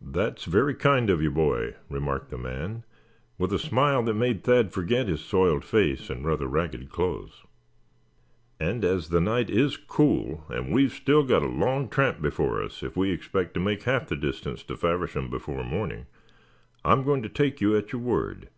[0.00, 2.82] "That is very kind of you, boy," remarked the man,
[3.36, 7.42] with a smile that made Thad forget his soiled face and rather ragged clothes;
[8.58, 12.82] "and as the night is cool, and we've still got a long tramp before us
[12.82, 16.06] if we expect to make half the distance to Faversham before morning,
[16.82, 18.48] I'm going to take you at your word.